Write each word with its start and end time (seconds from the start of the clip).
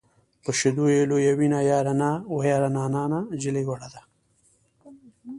په 0.43 0.49
شیدو 0.59 0.85
یې 0.95 1.01
لویوینه 1.11 1.59
یاره 1.71 1.93
نا 2.01 2.11
وه 2.33 2.43
یاره 2.51 2.69
نا 2.75 2.83
نجلۍ 3.31 3.63
وړه 3.67 3.89
ده. 3.93 4.01